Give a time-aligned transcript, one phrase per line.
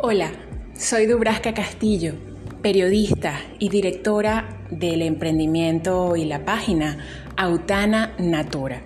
[0.00, 0.30] Hola,
[0.76, 2.14] soy Dubrasca Castillo,
[2.62, 6.98] periodista y directora del emprendimiento y la página
[7.36, 8.80] Autana Natura.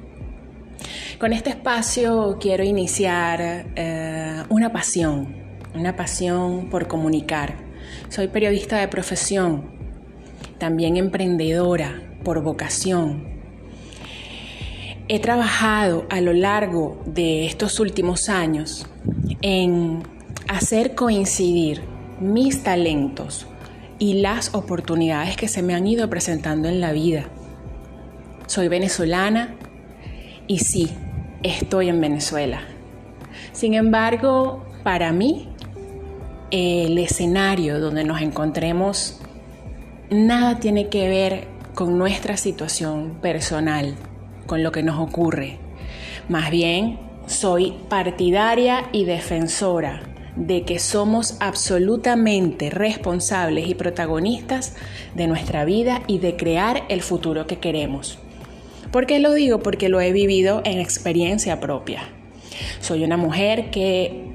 [1.18, 5.36] Con este espacio quiero iniciar eh, una pasión,
[5.74, 7.56] una pasión por comunicar.
[8.08, 9.70] Soy periodista de profesión,
[10.56, 13.28] también emprendedora por vocación.
[15.08, 18.86] He trabajado a lo largo de estos últimos años
[19.42, 20.04] en
[20.52, 21.82] hacer coincidir
[22.20, 23.46] mis talentos
[23.98, 27.24] y las oportunidades que se me han ido presentando en la vida.
[28.46, 29.54] Soy venezolana
[30.46, 30.90] y sí,
[31.42, 32.60] estoy en Venezuela.
[33.52, 35.48] Sin embargo, para mí,
[36.50, 39.20] el escenario donde nos encontremos
[40.10, 43.94] nada tiene que ver con nuestra situación personal,
[44.46, 45.58] con lo que nos ocurre.
[46.28, 54.74] Más bien, soy partidaria y defensora de que somos absolutamente responsables y protagonistas
[55.14, 58.18] de nuestra vida y de crear el futuro que queremos.
[58.90, 59.60] ¿Por qué lo digo?
[59.60, 62.02] Porque lo he vivido en experiencia propia.
[62.80, 64.32] Soy una mujer que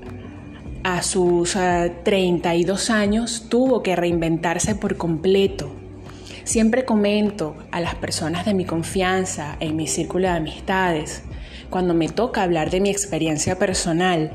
[0.84, 1.58] a sus
[2.04, 5.70] 32 ah, años tuvo que reinventarse por completo.
[6.44, 11.24] Siempre comento a las personas de mi confianza, en mi círculo de amistades,
[11.70, 14.32] cuando me toca hablar de mi experiencia personal,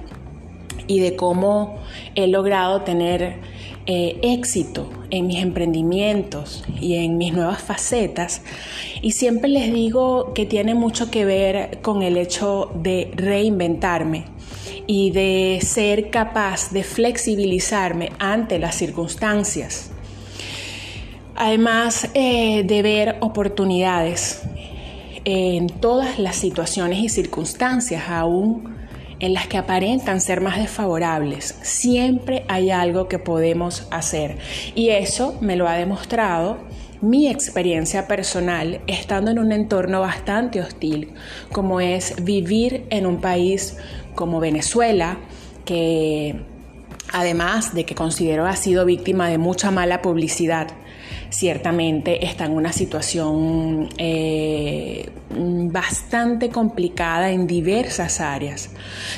[0.86, 1.78] y de cómo
[2.14, 3.40] he logrado tener
[3.86, 8.42] eh, éxito en mis emprendimientos y en mis nuevas facetas.
[9.00, 14.26] Y siempre les digo que tiene mucho que ver con el hecho de reinventarme
[14.86, 19.90] y de ser capaz de flexibilizarme ante las circunstancias.
[21.34, 24.42] Además eh, de ver oportunidades
[25.24, 28.76] en todas las situaciones y circunstancias, aún
[29.22, 34.36] en las que aparentan ser más desfavorables, siempre hay algo que podemos hacer.
[34.74, 36.58] Y eso me lo ha demostrado
[37.00, 41.14] mi experiencia personal estando en un entorno bastante hostil,
[41.52, 43.76] como es vivir en un país
[44.16, 45.18] como Venezuela,
[45.64, 46.40] que
[47.12, 50.66] además de que considero ha sido víctima de mucha mala publicidad,
[51.32, 58.70] ciertamente está en una situación eh, bastante complicada en diversas áreas.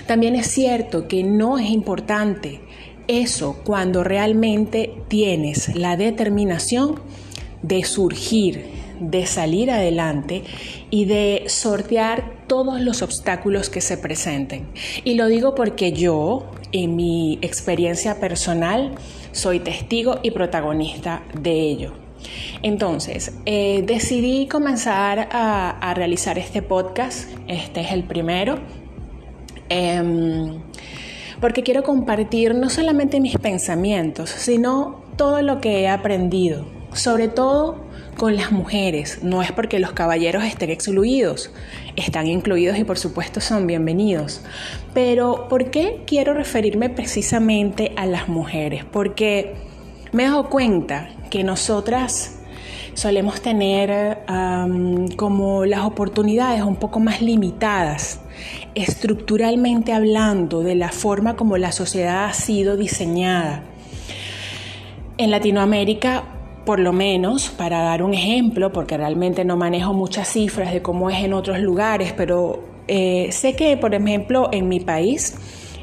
[0.06, 2.60] También es cierto que no es importante
[3.08, 7.00] eso cuando realmente tienes la determinación
[7.62, 8.64] de surgir,
[9.00, 10.44] de salir adelante
[10.91, 14.69] y de sortear todos los obstáculos que se presenten.
[15.03, 18.94] Y lo digo porque yo, en mi experiencia personal,
[19.32, 22.03] soy testigo y protagonista de ello.
[22.62, 28.58] Entonces, eh, decidí comenzar a, realizar este podcast, este es el primero,
[29.68, 30.60] em,
[31.40, 37.84] porque quiero compartir no solamente mis pensamientos, sino todo lo que he aprendido, sobre todo
[38.16, 39.22] con las mujeres.
[39.22, 41.50] No es porque los caballeros estén excluidos,
[41.96, 44.42] están incluidos y por supuesto son bienvenidos.
[44.94, 48.84] Pero ¿por qué quiero referirme precisamente a las mujeres?
[48.84, 49.54] Porque
[50.14, 52.38] me he dado cuenta que nosotras
[52.94, 54.19] solemos tener
[55.16, 58.20] como las oportunidades un poco más limitadas,
[58.76, 63.64] estructuralmente hablando, de la forma como la sociedad ha sido diseñada.
[65.19, 66.22] En Latinoamérica,
[66.64, 71.10] por lo menos, para dar un ejemplo, porque realmente no manejo muchas cifras de cómo
[71.10, 75.34] es en otros lugares, pero eh, sé que, por ejemplo, en mi país,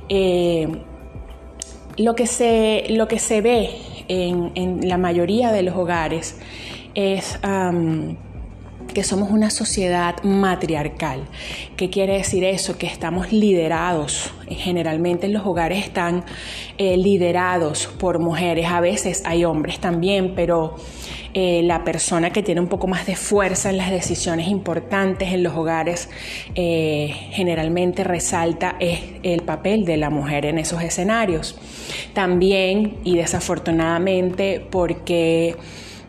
[0.07, 0.69] eh,
[1.97, 6.37] lo, que se, lo que se ve en, la mayoría de los hogares
[6.93, 7.39] es
[8.93, 11.21] que somos una sociedad matriarcal.
[11.77, 12.77] ¿Qué quiere decir eso?
[12.77, 14.33] Que estamos liderados.
[14.49, 16.25] Generalmente los hogares están
[16.77, 18.67] eh, liderados por mujeres.
[18.67, 20.75] A veces hay hombres también, pero
[21.33, 25.43] eh, la persona que tiene un poco más de fuerza en las decisiones importantes en
[25.43, 26.09] los hogares
[26.55, 31.57] eh, generalmente resalta es el papel de la mujer en esos escenarios.
[32.13, 35.55] También y desafortunadamente porque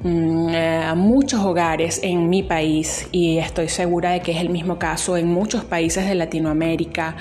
[0.02, 4.78] mm, eh, muchos hogares en mi país y estoy segura de que es el mismo
[4.78, 7.16] caso en muchos países de Latinoamérica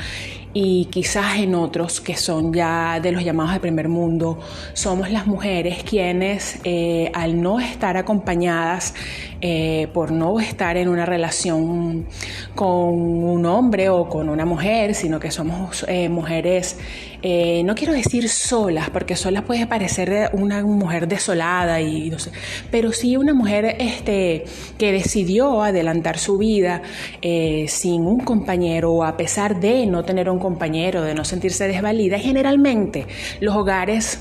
[0.54, 4.40] y quizás en otros que son ya de los llamados de primer mundo,
[4.74, 8.94] somos las mujeres quienes eh, al no estar acompañadas,
[9.40, 12.06] eh, por no estar en una relación
[12.54, 16.78] con un hombre o con una mujer, sino que somos eh, mujeres,
[17.24, 22.32] no quiero decir solas, porque solas puede parecer una mujer desolada, y no sé,
[22.72, 24.46] pero sí una mujer este,
[24.78, 26.82] que decidió adelantar su vida
[27.22, 32.18] sin un compañero o a pesar de no tener un compañero, de no sentirse desvalida,
[32.18, 33.06] generalmente
[33.40, 34.20] los hogares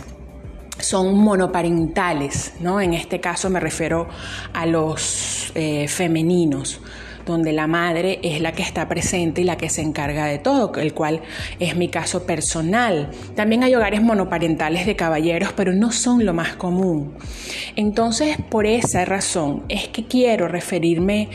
[0.82, 2.80] son monoparentales, ¿no?
[2.80, 4.08] En este caso me refiero
[4.52, 6.80] a los eh, femeninos
[7.26, 10.72] donde la madre es la que está presente y la que se encarga de todo,
[10.76, 11.20] el cual
[11.58, 13.10] es mi caso personal.
[13.34, 17.14] También hay hogares monoparentales de caballeros, pero no son lo más común.
[17.76, 21.28] Entonces, por esa razón es que quiero referirme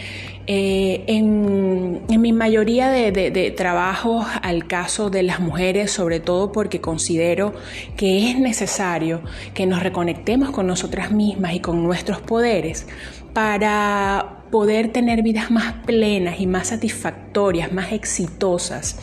[0.47, 6.81] eh, en, mi mayoría de, de, trabajos al caso de las mujeres, sobre todo porque
[6.81, 7.53] considero
[7.97, 9.21] que es necesario
[9.55, 12.85] que nos reconectemos con nosotras mismas y con nuestros poderes
[13.33, 18.97] para poder tener vidas más plenas y más satisfactorias, más exitosas,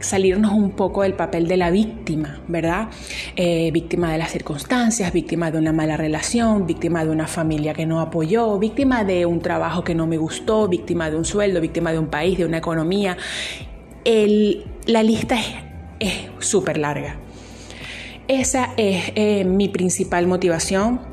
[0.00, 2.88] salirnos un poco del papel de la víctima, ¿verdad?
[3.36, 7.86] Eh, víctima de las circunstancias, víctima de una mala relación, víctima de una familia que
[7.86, 11.92] no apoyó, víctima de un trabajo que no me gustó, víctima de un sueldo, víctima
[11.92, 13.16] de un país, de una economía.
[14.04, 15.36] la lista
[15.98, 17.16] es súper larga.
[18.28, 21.11] Esa es eh, mi principal motivación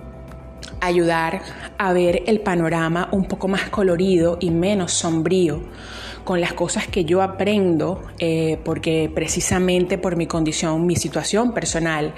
[0.81, 1.41] ayudar
[1.77, 5.61] a ver el panorama un poco más colorido y menos sombrío
[6.23, 12.13] con las cosas que yo aprendo, eh, porque precisamente por mi condición, mi situación personal,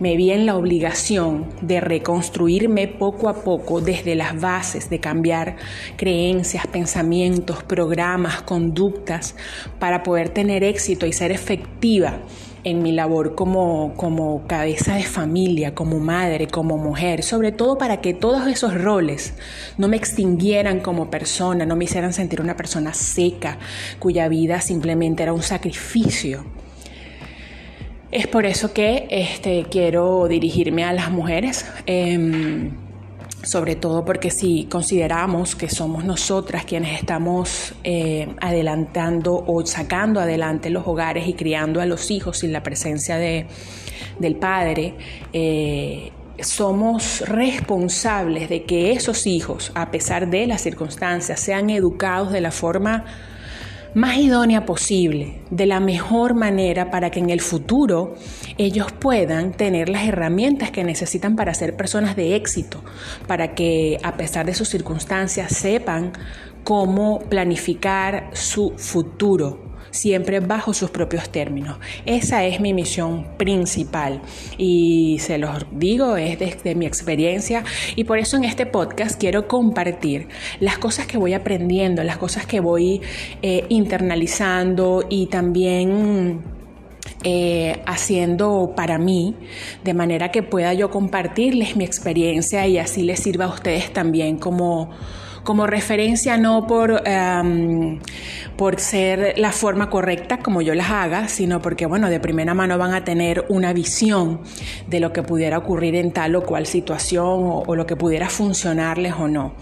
[0.00, 5.56] me vi en la obligación de reconstruirme poco a poco desde las bases, de cambiar
[5.96, 9.36] creencias, pensamientos, programas, conductas,
[9.78, 12.18] para poder tener éxito y ser efectiva
[12.64, 18.00] en mi labor como, como cabeza de familia, como madre, como mujer, sobre todo para
[18.00, 19.34] que todos esos roles
[19.78, 23.58] no me extinguieran como persona, no me hicieran sentir una persona seca,
[23.98, 26.44] cuya vida simplemente era un sacrificio.
[28.12, 31.64] Es por eso que este, quiero dirigirme a las mujeres.
[31.86, 32.70] Em,
[33.42, 40.70] sobre todo porque si consideramos que somos nosotras quienes estamos eh, adelantando o sacando adelante
[40.70, 43.46] los hogares y criando a los hijos sin la presencia de,
[44.18, 44.94] del padre,
[45.32, 52.40] eh, somos responsables de que esos hijos, a pesar de las circunstancias, sean educados de
[52.40, 53.04] la forma
[53.94, 58.14] más idónea posible, de la mejor manera para que en el futuro
[58.56, 62.82] ellos puedan tener las herramientas que necesitan para ser personas de éxito,
[63.26, 66.12] para que a pesar de sus circunstancias sepan
[66.64, 71.78] cómo planificar su futuro siempre bajo sus propios términos.
[72.04, 74.20] Esa es mi misión principal
[74.58, 77.62] y se los digo, es desde mi experiencia
[77.94, 80.26] y por eso en este podcast quiero compartir
[80.58, 83.00] las cosas que voy aprendiendo, las cosas que voy
[83.42, 86.60] eh, internalizando y también...
[87.24, 89.36] Eh, haciendo para mí,
[89.84, 94.38] de manera que pueda yo compartirles mi experiencia y así les sirva a ustedes también
[94.38, 94.90] como,
[95.44, 97.98] como referencia, no por, em,
[98.56, 102.78] por ser la forma correcta como yo las haga, sino porque, bueno, de primera mano
[102.78, 104.40] van a tener una visión
[104.88, 109.14] de lo que pudiera ocurrir en tal o cual situación o, lo que pudiera funcionarles
[109.14, 109.54] o no.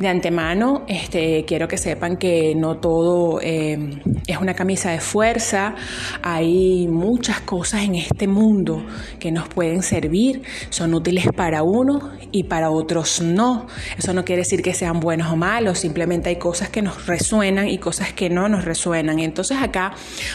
[0.00, 5.74] De antemano, este, quiero que sepan que no todo em, es una camisa de fuerza,
[6.22, 8.84] hay muchas cosas en este mundo
[9.20, 13.66] que nos pueden servir, son útiles para unos y para otros no.
[13.96, 17.68] Eso no quiere decir que sean buenos o malos, simplemente hay cosas que nos resuenan
[17.68, 19.18] y cosas que no nos resuenan.
[19.18, 19.92] Entonces acá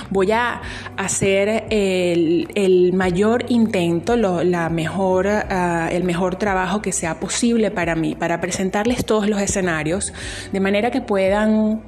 [0.10, 0.62] voy a
[0.98, 8.16] hacer el, mayor intento, la mejor, ah, el mejor trabajo que sea posible para mí,
[8.16, 10.14] para presentarles todos los escenarios,
[10.52, 11.82] de manera que puedan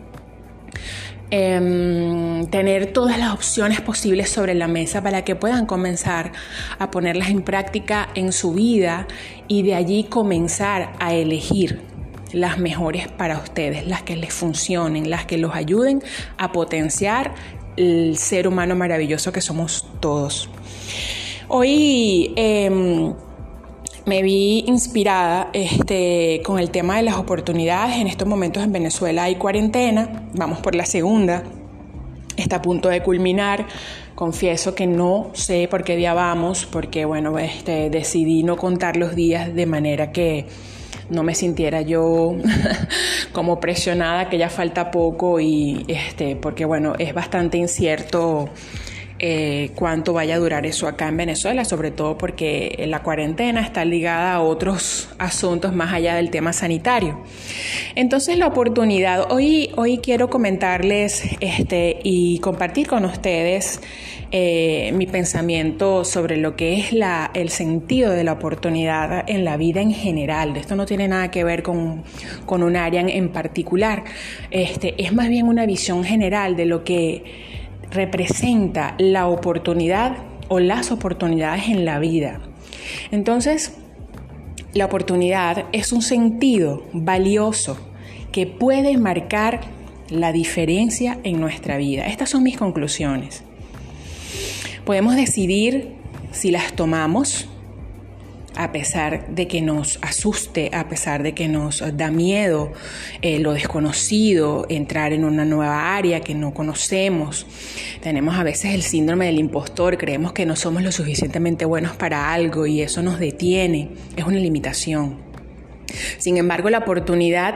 [1.31, 6.31] em, tener todas las opciones posibles sobre la mesa para que puedan comenzar
[6.79, 9.07] a ponerlas en práctica en su vida
[9.47, 11.94] y de allí comenzar a elegir
[12.35, 16.03] las mejores para ustedes, las que les funcionen, las que los ayuden
[16.37, 17.33] a potenciar
[17.77, 20.49] el ser humano maravilloso que somos todos.
[21.47, 23.13] Hoy em,
[24.05, 27.95] me vi inspirada este, con el tema de las oportunidades.
[27.97, 31.43] En estos momentos en Venezuela hay cuarentena, vamos por la segunda,
[32.35, 33.65] está a punto de culminar.
[34.13, 39.15] Confieso que no sé por qué día vamos, porque bueno, este, decidí no contar los
[39.15, 40.47] días de manera que
[41.09, 42.35] no me sintiera yo
[43.31, 48.49] como presionada, que ya falta poco y este, porque bueno, es bastante incierto
[49.17, 53.85] eh, cuánto vaya a durar eso acá en Venezuela, sobre todo porque la cuarentena está
[53.85, 57.21] ligada a otros asuntos más allá del tema sanitario.
[57.95, 63.79] Entonces la oportunidad, hoy, hoy quiero comentarles este, y compartir con ustedes
[64.31, 69.55] eh, mi pensamiento sobre lo que es la, el sentido de la oportunidad en la
[69.55, 70.57] vida en general.
[70.57, 72.03] Esto no tiene nada que ver con,
[72.45, 74.03] con un área en particular,
[74.51, 77.54] este, es más bien una visión general de lo que
[77.95, 82.39] representa la oportunidad o las oportunidades en la vida.
[83.11, 83.73] Entonces,
[84.73, 87.77] la oportunidad es un sentido valioso
[88.31, 89.61] que puede marcar
[90.09, 92.07] la diferencia en nuestra vida.
[92.07, 93.43] Estas son mis conclusiones.
[94.85, 95.95] Podemos decidir
[96.31, 97.47] si las tomamos
[98.55, 102.73] a pesar de que nos asuste, a pesar de que nos da miedo
[103.21, 107.45] eh, lo desconocido, entrar en una nueva área que no conocemos.
[108.01, 112.33] Tenemos a veces el síndrome del impostor, creemos que no somos lo suficientemente buenos para
[112.33, 115.34] algo y eso nos detiene, es una limitación.
[116.17, 117.55] Sin embargo, la oportunidad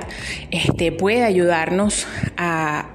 [0.51, 2.07] este, puede ayudarnos
[2.37, 2.85] a,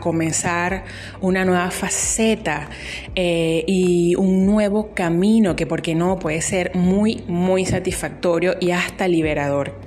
[0.00, 0.84] comenzar
[1.20, 2.68] una nueva faceta
[3.14, 8.72] eh, y un nuevo camino que, ¿por qué no?, puede ser muy, muy satisfactorio y
[8.72, 9.78] hasta liberador.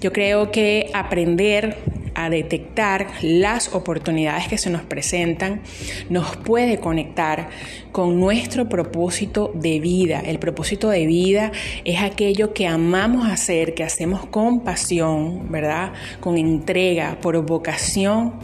[0.00, 1.78] Yo creo que aprender
[2.14, 5.62] a detectar las oportunidades que se nos presentan
[6.10, 7.48] nos puede conectar
[7.92, 10.20] con nuestro propósito de vida.
[10.20, 11.52] El propósito de vida
[11.84, 15.92] es aquello que amamos hacer, que hacemos con pasión, ¿verdad?
[16.20, 18.34] Con entrega, por vocación,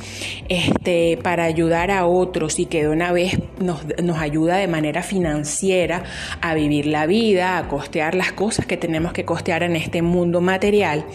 [0.50, 5.02] este, para ayudar a otros y que de una vez nos, nos ayuda de manera
[5.02, 6.05] financiera
[6.43, 10.43] a vivir la vida, a costear las cosas que tenemos que costear en este mundo
[10.43, 11.07] material.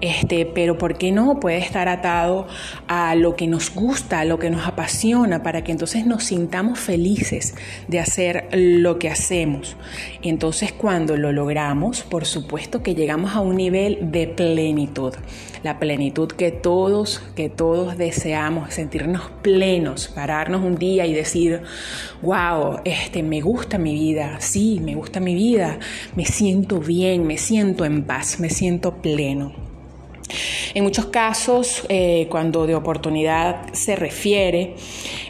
[0.00, 1.38] Este, pero ¿por qué no?
[1.38, 2.46] Puede estar atado
[2.88, 6.78] a lo que nos gusta, a lo que nos apasiona, para que entonces nos sintamos
[6.78, 7.54] felices
[7.88, 9.76] de hacer lo que hacemos.
[10.22, 15.14] Entonces cuando lo logramos, por supuesto que llegamos a un nivel de plenitud.
[15.62, 21.62] La plenitud que todos, que todos deseamos, sentirnos plenos, pararnos un día y decir,
[22.20, 25.78] wow, este, me gusta mi vida, sí, me gusta mi vida,
[26.16, 29.52] me siento bien, me siento en paz, me siento pleno.
[30.74, 34.74] En muchos casos, eh, cuando de oportunidad se refiere,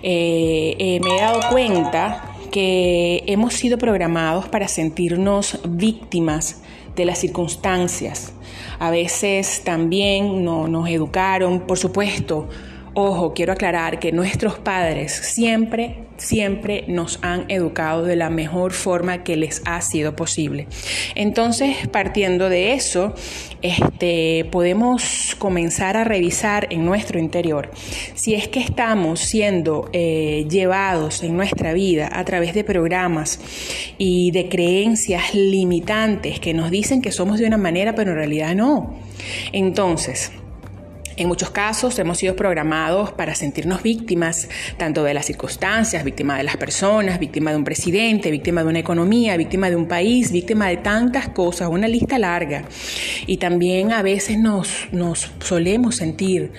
[0.02, 6.62] eh, eh, me he dado cuenta que hemos sido programados para sentirnos víctimas
[6.94, 8.32] de las circunstancias.
[8.78, 12.48] A veces también no, nos educaron, por supuesto,
[12.96, 19.24] Ojo, quiero aclarar que nuestros padres siempre, siempre nos han educado de la mejor forma
[19.24, 20.66] que les ha sido posible.
[21.14, 23.14] Entonces, partiendo de eso,
[23.62, 27.70] este, podemos comenzar a revisar en nuestro interior
[28.14, 33.40] si es que estamos siendo eh, llevados en nuestra vida a través de programas
[33.98, 38.54] y de creencias limitantes que nos dicen que somos de una manera, pero en realidad
[38.54, 38.94] no.
[39.52, 40.32] Entonces,
[41.16, 46.44] en muchos casos hemos sido programados para sentirnos víctimas tanto de las circunstancias, víctima de
[46.44, 50.68] las personas, víctima de un presidente, víctima de una economía, víctima de un país, víctima
[50.68, 52.64] de tantas cosas, una lista larga.
[53.26, 54.88] Y también a veces nos,
[55.40, 56.52] solemos sentir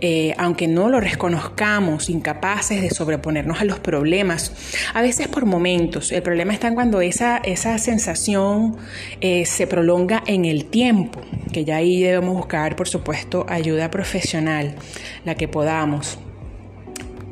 [0.00, 4.52] eh, aunque no lo reconozcamos, incapaces de sobreponernos a los problemas,
[4.94, 6.12] a veces por momentos.
[6.12, 8.76] El problema está cuando esa, esa sensación
[9.20, 11.20] eh, se prolonga en el tiempo,
[11.52, 14.76] que ya ahí debemos buscar, por supuesto, ayuda profesional,
[15.24, 16.18] la que podamos.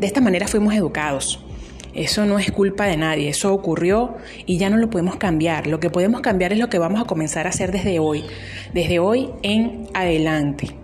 [0.00, 1.42] De esta manera fuimos educados.
[1.94, 5.66] Eso no es culpa de nadie, eso ocurrió y ya no lo podemos cambiar.
[5.66, 8.22] Lo que podemos cambiar es lo que vamos a comenzar a hacer desde hoy,
[8.74, 10.74] desde hoy en adelante.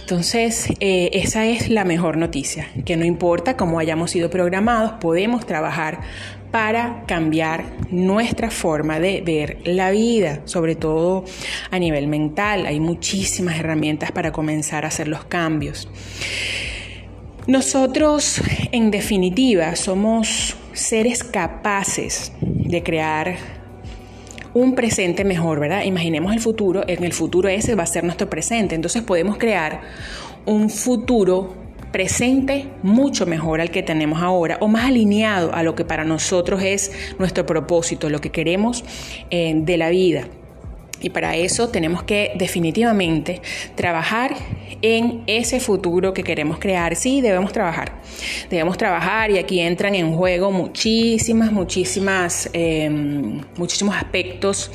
[0.00, 5.46] Entonces, eh, esa es la mejor noticia, que no importa cómo hayamos sido programados, podemos
[5.46, 6.00] trabajar
[6.50, 11.24] para cambiar nuestra forma de ver la vida, sobre todo
[11.70, 12.66] a nivel mental.
[12.66, 15.88] Hay muchísimas herramientas para comenzar a hacer los cambios.
[17.46, 23.59] Nosotros, en definitiva, somos seres capaces de crear
[24.54, 25.84] un presente mejor, ¿verdad?
[25.84, 29.80] Imaginemos el futuro, en el futuro ese va a ser nuestro presente, entonces podemos crear
[30.46, 31.54] un futuro
[31.92, 36.62] presente mucho mejor al que tenemos ahora o más alineado a lo que para nosotros
[36.62, 38.84] es nuestro propósito, lo que queremos
[39.30, 40.28] eh, de la vida.
[41.00, 43.40] Y para eso tenemos que definitivamente
[43.74, 44.34] trabajar
[44.82, 46.96] en ese futuro que queremos crear.
[46.96, 48.00] Sí, debemos trabajar.
[48.48, 54.70] Debemos trabajar y aquí entran en juego muchísimas, muchísimas, em, muchísimos aspectos.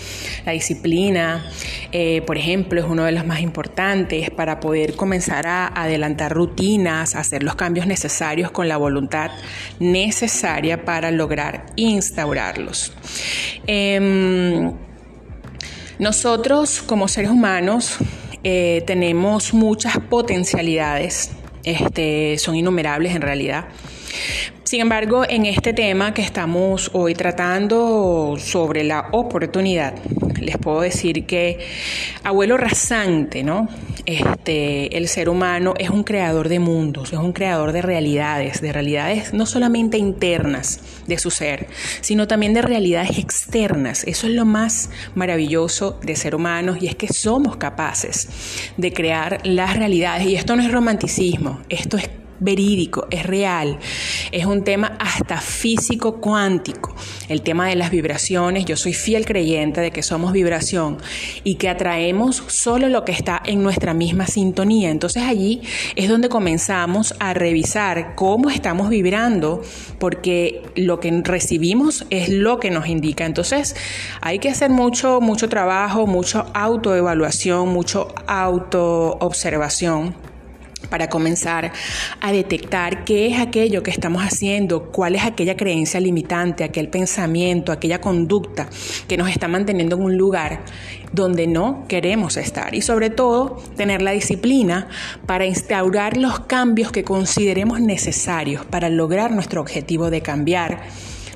[0.45, 1.49] La disciplina,
[1.91, 7.15] eh, por ejemplo, es uno de los más importantes para poder comenzar a adelantar rutinas,
[7.15, 9.31] hacer los cambios necesarios con la voluntad
[9.79, 12.93] necesaria para lograr instaurarlos.
[13.67, 14.71] Em,
[15.99, 17.97] nosotros como seres humanos
[18.43, 21.31] eh, tenemos muchas potencialidades,
[21.63, 23.65] este, son innumerables en realidad.
[24.63, 29.93] Sin embargo, en este tema que estamos hoy tratando sobre la oportunidad,
[30.39, 31.59] les puedo decir que
[32.23, 33.69] abuelo rasante, ¿no?
[34.05, 38.71] Este, el ser humano es un creador de mundos, es un creador de realidades, de
[38.71, 41.67] realidades no solamente internas de su ser,
[42.01, 44.03] sino también de realidades externas.
[44.05, 48.29] Eso es lo más maravilloso de ser humano y es que somos capaces
[48.77, 50.27] de crear las realidades.
[50.27, 52.09] Y esto no es romanticismo, esto es
[52.39, 53.77] verídico, es real,
[54.31, 56.95] es un tema hasta físico cuántico.
[57.29, 60.97] El tema de las vibraciones, yo soy fiel creyente de que somos vibración
[61.43, 64.89] y que atraemos solo lo que está en nuestra misma sintonía.
[64.89, 65.61] Entonces allí
[65.95, 69.61] es donde comenzamos a revisar cómo estamos vibrando,
[69.99, 73.25] porque lo que recibimos es lo que nos indica.
[73.25, 73.75] Entonces
[74.21, 80.24] hay que hacer mucho, mucho trabajo, mucho autoevaluación, mucho autoobservación
[80.87, 81.71] para comenzar
[82.21, 87.71] a detectar qué es aquello que estamos haciendo, cuál es aquella creencia limitante, aquel pensamiento,
[87.71, 88.69] aquella conducta
[89.07, 90.61] que nos está manteniendo en un lugar
[91.11, 92.75] donde no queremos estar.
[92.75, 94.87] Y sobre todo tener la disciplina
[95.25, 100.83] para instaurar los cambios que consideremos necesarios para lograr nuestro objetivo de cambiar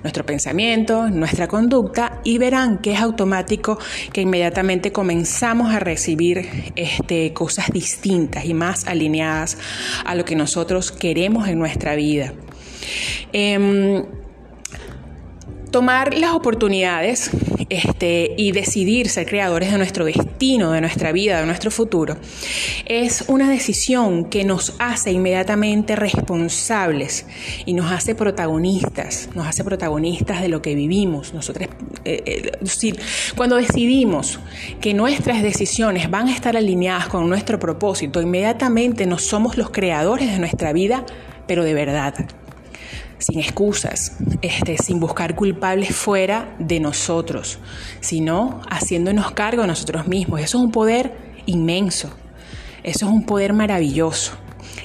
[0.04, 3.78] nuestro pensamiento, nuestra conducta y verán que es automático
[4.14, 9.58] que inmediatamente comenzamos a recibir este, cosas distintas y más alineadas
[10.06, 12.34] a lo que nosotros queremos en nuestra vida.
[13.34, 14.06] Em,
[15.72, 17.32] tomar las oportunidades
[17.70, 22.18] este, y decidir ser creadores de nuestro destino, de nuestra vida, de nuestro futuro,
[22.86, 27.26] es una decisión que nos hace inmediatamente responsables
[27.66, 31.34] y nos hace protagonistas, nos hace protagonistas de lo que vivimos.
[31.34, 31.70] Nosotros,
[32.06, 32.92] eh, eh,
[33.36, 34.40] cuando decidimos
[34.82, 40.32] que nuestras decisiones van a estar alineadas con nuestro propósito, inmediatamente nos somos los creadores
[40.32, 41.06] de nuestra vida,
[41.48, 42.14] pero de verdad
[43.20, 47.60] sin excusas, este, sin buscar culpables fuera de nosotros,
[48.00, 50.42] sino haciéndonos cargo de nosotros mismos.
[50.42, 51.14] Eso es un poder
[51.46, 52.10] inmenso,
[52.84, 54.34] eso es un poder maravilloso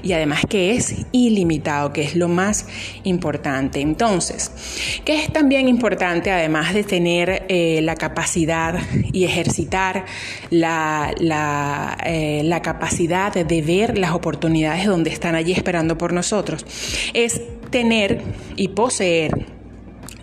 [0.05, 2.67] y además que es ilimitado, que es lo más
[3.05, 3.81] importante.
[3.81, 8.79] Entonces, ¿qué es también importante además de tener eh, la capacidad
[9.13, 10.05] y ejercitar
[10.51, 16.67] la, la, eh, la capacidad de ver las oportunidades donde están allí esperando por nosotros?
[17.15, 17.41] Es
[17.75, 18.21] tener
[18.55, 19.47] y poseer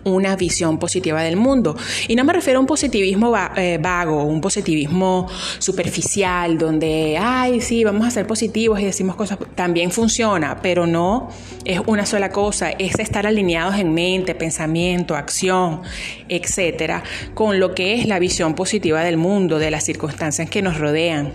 [0.04, 1.76] una visión positiva del mundo.
[2.08, 7.84] Y no me refiero a un positivismo eh, vago, un positivismo superficial, donde, ay, sí,
[7.84, 11.28] vamos a ser positivos y decimos cosas, también funciona, pero no
[11.66, 15.82] es una sola cosa, es estar alineados en mente, pensamiento, acción,
[16.30, 17.02] etcétera,
[17.34, 21.34] con lo que es la visión positiva del mundo, de las circunstancias que nos rodean.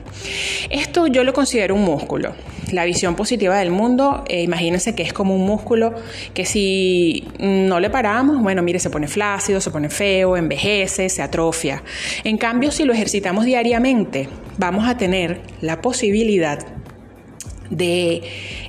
[0.71, 2.33] Esto yo lo considero un músculo.
[2.71, 5.93] La visión positiva del mundo, eh, imagínense que es como un músculo
[6.33, 11.21] que si no le paramos, bueno, mire, se pone flácido, se pone feo, envejece, se
[11.21, 11.81] atrofia.
[12.25, 14.27] En cambio, si lo ejercitamos diariamente,
[14.57, 16.59] vamos a tener la posibilidad
[17.69, 18.21] de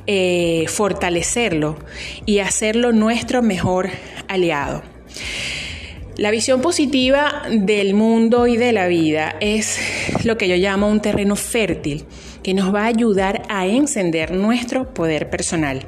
[0.06, 1.76] eh, fortalecerlo
[2.24, 3.90] y hacerlo nuestro mejor
[4.28, 4.82] aliado.
[6.16, 9.78] La visión positiva del mundo y de la vida es
[10.24, 12.04] lo que yo llamo un terreno fértil
[12.48, 15.84] que nos va a ayudar a encender nuestro poder personal.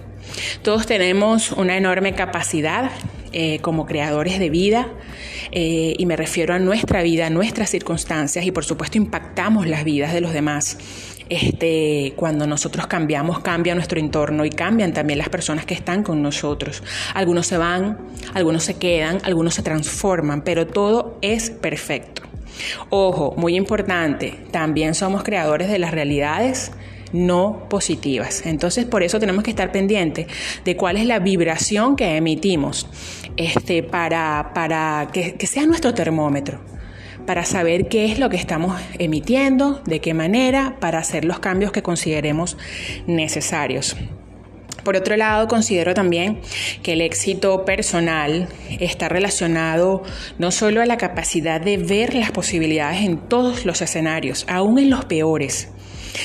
[0.61, 2.91] Todos tenemos una enorme capacidad
[3.33, 4.87] eh, como creadores de vida
[5.53, 9.85] eh, y me refiero a nuestra vida, a nuestras circunstancias y por supuesto impactamos las
[9.85, 10.77] vidas de los demás.
[11.31, 16.21] Este, cuando nosotros cambiamos, cambia nuestro entorno y cambian también las personas que están con
[16.21, 16.83] nosotros.
[17.15, 17.97] Algunos se van,
[18.35, 22.21] algunos se quedan, algunos se transforman, pero todo es perfecto.
[22.91, 26.73] Ojo, muy importante, también somos creadores de las realidades
[27.13, 28.47] no positivas.
[28.47, 30.27] Entonces, por eso tenemos que estar pendientes
[30.65, 32.87] de cuál es la vibración que emitimos
[33.37, 36.61] este, para, para que, que sea nuestro termómetro
[37.27, 41.71] para saber qué es lo que estamos emitiendo, de qué manera, para hacer los cambios
[41.71, 42.57] que consideremos
[43.07, 43.97] necesarios.
[44.85, 46.41] Por otro lado, considero también
[46.83, 50.03] que el éxito personal está relacionado
[50.39, 54.91] no solo a la capacidad de ver las posibilidades en todos los escenarios, aún en
[54.91, 55.69] los peores,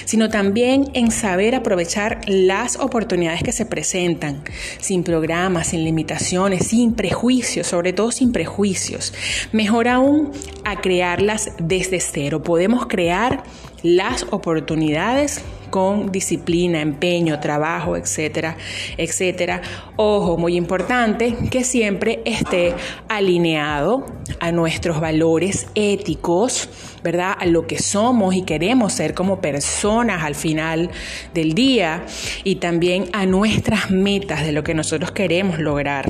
[0.05, 4.43] sino también en saber aprovechar las oportunidades que se presentan,
[4.79, 9.13] sin programas, sin limitaciones, sin prejuicios, sobre todo sin prejuicios.
[9.51, 10.31] Mejor aún,
[10.63, 12.43] a crearlas desde cero.
[12.43, 13.43] Podemos crear
[13.83, 15.41] las oportunidades
[15.75, 18.55] con disciplina, empeño, trabajo, etcétera,
[18.95, 19.61] etcétera.
[19.97, 22.73] Ojo, muy importante que siempre esté
[23.09, 24.05] alineado
[24.39, 26.69] a nuestros valores éticos,
[27.03, 27.35] ¿verdad?
[27.37, 30.91] A lo que somos y queremos ser como personas al final
[31.33, 32.05] del día
[32.45, 36.09] y también a nuestras metas de lo que nosotros queremos lograr.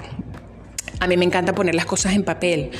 [0.99, 2.71] A mí me encanta poner las cosas en papel,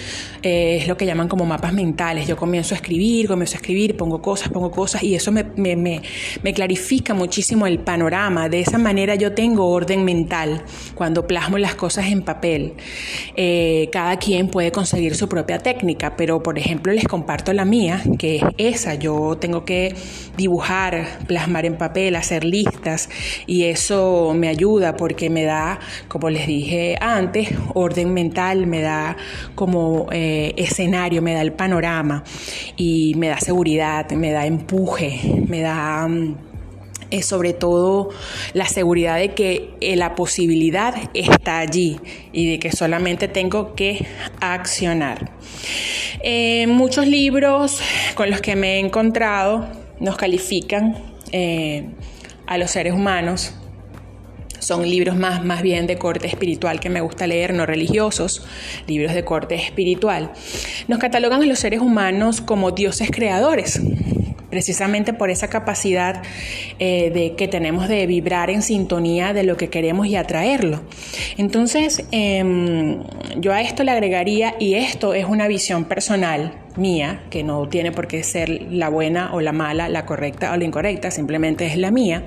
[0.41, 2.27] eh, es lo que llaman como mapas mentales.
[2.27, 5.75] Yo comienzo a escribir, comienzo a escribir, pongo cosas, pongo cosas y eso me, me,
[5.75, 8.47] me, clarifica muchísimo el panorama.
[8.47, 12.73] De esa manera yo tengo orden mental cuando plasmo las cosas en papel.
[13.35, 18.01] Eh, cada quien puede conseguir su propia técnica, pero por ejemplo les comparto la mía,
[18.17, 18.95] que es esa.
[18.95, 19.93] Yo tengo que
[20.37, 23.09] dibujar, plasmar en papel, hacer listas
[23.45, 29.17] y eso me ayuda porque me da, como les dije antes, orden mental, me da
[29.55, 32.23] como eh, escenario, me da el panorama
[32.75, 36.07] y me da seguridad, me da empuje, me da...
[36.07, 36.37] Mm,
[37.11, 38.09] eh, sobre todo
[38.53, 41.99] la seguridad de que eh, la posibilidad está allí
[42.33, 44.07] y de que solamente tengo que
[44.41, 45.31] accionar.
[46.67, 47.79] muchos libros
[48.15, 49.67] con los que me he encontrado
[49.99, 50.97] nos califican
[52.47, 53.53] a los seres humanos
[54.65, 58.43] son libros más, más bien de corte espiritual que me gusta leer, no religiosos,
[58.87, 60.31] libros de corte espiritual.
[60.87, 63.79] Nos catalogan a los seres humanos como dioses creadores,
[64.49, 66.23] precisamente por esa capacidad
[66.79, 70.81] eh, de, que tenemos de vibrar en sintonía de lo que queremos y atraerlo.
[71.37, 73.03] Entonces, em,
[73.37, 77.91] yo a esto le agregaría, y esto es una visión personal, mía, que no tiene
[77.91, 81.77] por qué ser la buena o la mala, la correcta o la incorrecta, simplemente es
[81.77, 82.23] la mía.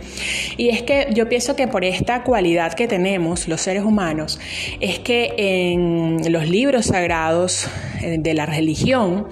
[0.57, 4.41] Y es que yo pienso que por esta cualidad que tenemos los seres humanos,
[4.81, 7.69] es que en los libros sagrados
[8.03, 9.29] eh, de la religión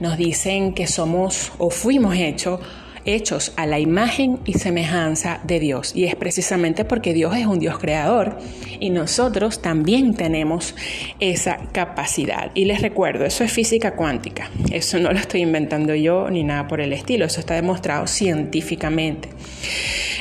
[0.00, 2.60] nos dicen que somos o fuimos hechos
[3.04, 5.94] hechos a la imagen y semejanza de Dios.
[5.94, 8.38] Y es precisamente porque Dios es un Dios creador
[8.80, 10.74] y nosotros también tenemos
[11.20, 12.50] esa capacidad.
[12.54, 14.50] Y les recuerdo, eso es física cuántica.
[14.70, 17.24] Eso no lo estoy inventando yo ni nada por el estilo.
[17.24, 19.28] Eso está demostrado científicamente.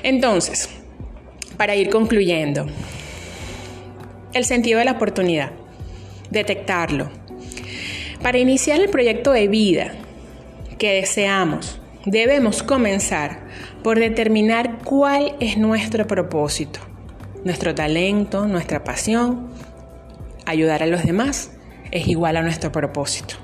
[0.04, 0.70] Entonces,
[1.58, 2.66] para ir concluyendo,
[4.34, 5.52] el sentido de la oportunidad,
[6.30, 7.12] detectarlo.
[8.22, 9.94] Para iniciar el proyecto de vida
[10.78, 13.42] que deseamos, Debemos comenzar
[13.84, 16.80] por determinar cuál es nuestro propósito,
[17.44, 19.50] nuestro talento, nuestra pasión.
[20.46, 21.52] Ayudar a los demás
[21.92, 23.36] es igual a nuestro propósito.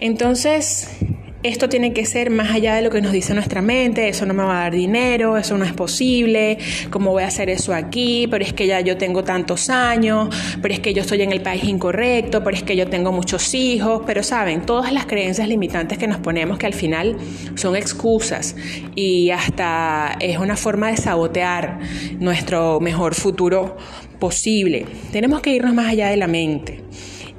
[0.00, 0.98] Entonces,
[1.44, 4.32] esto tiene que ser más allá de lo que nos dice nuestra mente, eso no
[4.32, 6.56] me va a dar dinero, eso no es posible,
[6.88, 8.26] ¿cómo voy a hacer eso aquí?
[8.30, 11.42] Pero es que ya yo tengo tantos años, pero es que yo estoy en el
[11.42, 15.98] país incorrecto, pero es que yo tengo muchos hijos, pero saben, todas las creencias limitantes
[15.98, 17.14] que nos ponemos que al final
[17.56, 18.56] son excusas
[18.94, 21.78] y hasta es una forma de sabotear
[22.20, 23.76] nuestro mejor futuro
[24.18, 24.86] posible.
[25.12, 26.82] Tenemos que irnos más allá de la mente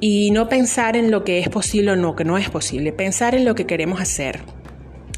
[0.00, 3.34] y no pensar en lo que es posible o no, que no es posible, pensar
[3.34, 4.40] en lo que queremos hacer,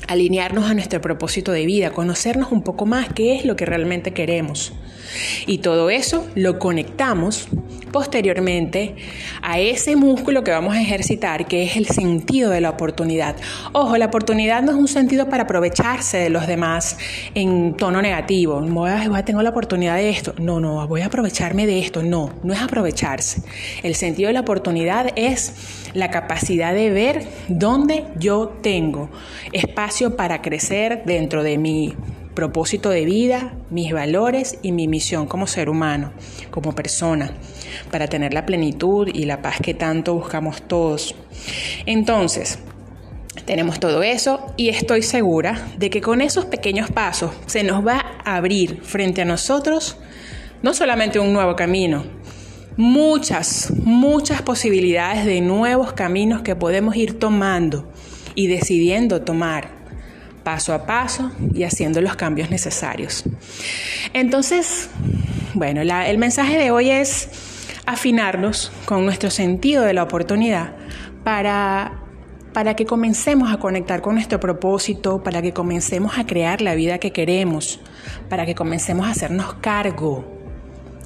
[0.06, 4.12] alinearnos a nuestro propósito de vida, conocernos un poco más qué es lo que realmente
[4.12, 4.72] queremos.
[5.46, 7.48] Y todo eso lo conectamos
[7.92, 8.96] posteriormente
[9.42, 13.36] a ese músculo que vamos a ejercitar, que es el sentido de la oportunidad.
[13.72, 16.98] Ojo, la oportunidad no es un sentido para aprovecharse de los demás
[17.34, 18.60] en tono negativo.
[18.60, 18.90] Voy
[19.24, 20.34] tengo la oportunidad de esto.
[20.38, 22.02] No, no, voy a aprovecharme de esto.
[22.02, 23.42] No, no es aprovecharse.
[23.82, 25.52] El sentido de la oportunidad es
[25.94, 29.10] la capacidad de ver dónde yo tengo
[29.52, 31.94] espacio para crecer dentro de mi
[32.38, 36.12] propósito de vida, mis valores y mi misión como ser humano,
[36.52, 37.32] como persona,
[37.90, 41.16] para tener la plenitud y la paz que tanto buscamos todos.
[41.84, 42.60] Entonces,
[43.44, 48.04] tenemos todo eso y estoy segura de que con esos pequeños pasos se nos va
[48.24, 49.96] a abrir frente a nosotros
[50.62, 52.04] no solamente un nuevo camino,
[52.76, 57.90] muchas, muchas posibilidades de nuevos caminos que podemos ir tomando
[58.36, 59.77] y decidiendo tomar
[60.48, 63.22] paso a paso y haciendo los cambios necesarios.
[64.14, 64.88] Entonces,
[65.52, 67.28] bueno, el mensaje de hoy es
[67.84, 70.74] afinarnos con nuestro sentido de la oportunidad
[71.22, 72.00] para,
[72.54, 76.96] para que comencemos a conectar con nuestro propósito, para que comencemos a crear la vida
[76.96, 77.78] que queremos,
[78.30, 80.24] para que comencemos a hacernos cargo,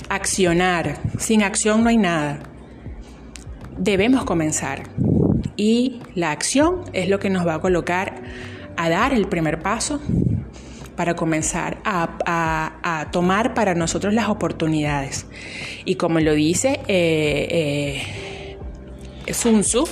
[0.08, 1.00] accionar.
[1.18, 2.38] Sin acción no hay nada.
[3.76, 4.84] Debemos comenzar
[5.56, 8.22] y la acción es lo que nos va a colocar
[8.76, 10.00] a dar el primer paso
[10.96, 15.26] para comenzar a, tomar para nosotros las oportunidades.
[15.84, 18.06] Y como lo dice eh,
[19.26, 19.84] eh, Sun Tzu,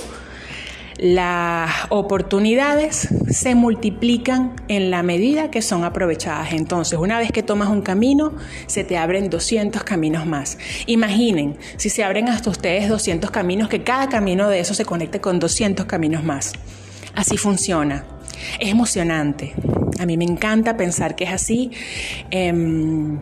[1.01, 6.53] las oportunidades se multiplican en la medida que son aprovechadas.
[6.53, 8.33] Entonces, una vez que tomas un camino,
[8.67, 10.59] se te abren 200 caminos más.
[10.85, 15.19] Imaginen, si se abren hasta ustedes 200 caminos, que cada camino de esos se conecte
[15.19, 16.53] con 200 caminos más.
[17.15, 18.05] Así funciona.
[18.59, 19.53] Es emocionante.
[19.99, 21.71] A mí me encanta pensar que es así.
[22.31, 23.19] Em,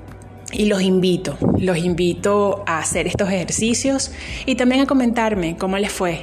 [0.52, 4.12] y los invito, los invito a hacer estos ejercicios
[4.46, 6.22] y también a comentarme cómo les fue.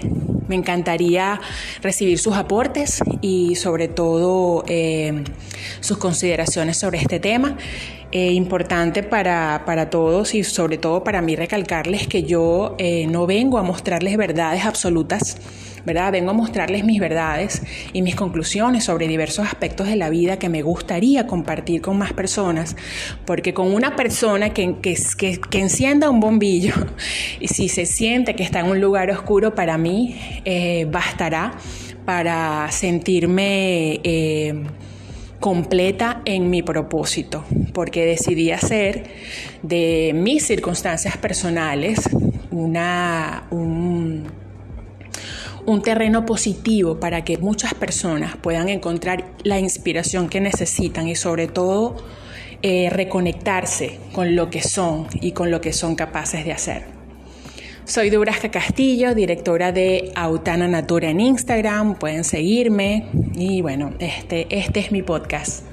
[0.49, 1.41] Me encantaría
[1.83, 5.25] recibir sus aportes y sobre todo eh,
[5.81, 7.57] sus consideraciones sobre este tema.
[8.13, 13.27] Eh, importante para, para, todos y sobre todo para mí recalcarles que yo eh, no
[13.27, 15.39] vengo a mostrarles verdades absolutas
[15.87, 16.13] ¿verdad?
[16.13, 20.49] Vengo a mostrarles mis verdades y mis conclusiones sobre diversos aspectos de la vida que
[20.49, 22.77] me gustaría compartir con más personas,
[23.25, 26.75] porque con una persona que, que, que, encienda un bombillo
[27.41, 31.55] y si se siente que está en un lugar oscuro, para mí eh, bastará
[32.05, 34.01] para sentirme...
[34.03, 34.65] Eh,
[35.39, 37.45] completa en mi propósito,
[37.75, 39.05] porque decidí hacer
[39.63, 42.09] de mis circunstancias personales
[42.51, 44.25] una, un,
[45.67, 51.49] un terreno positivo para que muchas personas puedan encontrar la inspiración que necesitan y sobre
[51.49, 51.97] todo
[52.63, 56.97] eh, reconectarse con lo que son y con lo que son capaces de hacer.
[57.85, 61.97] Soy Dubrasca Castillo, directora de Autana Natura en Instagram.
[61.97, 65.65] Pueden seguirme y bueno, este, este es mi podcast.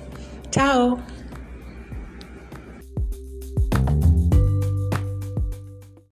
[0.51, 0.99] Chao.